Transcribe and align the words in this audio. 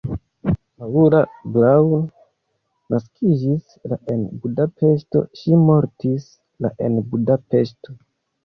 Paula 0.83 1.19
Braun 1.57 2.07
naskiĝis 2.95 3.77
la 3.93 3.99
en 4.15 4.25
Budapeŝto, 4.47 5.23
ŝi 5.43 5.61
mortis 5.69 6.27
la 6.67 6.73
en 6.89 7.01
Budapeŝto. 7.13 7.97